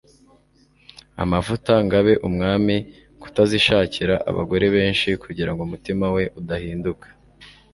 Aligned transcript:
amavuta 1.23 1.73
ngo 1.83 1.93
abe 2.01 2.13
umwami 2.27 2.75
kutazishakira 3.21 4.15
abagore 4.29 4.65
benshi 4.75 5.09
kugira 5.23 5.49
ngo 5.51 5.61
umutima 5.67 6.05
we 6.15 6.23
udahinduka 6.39 7.07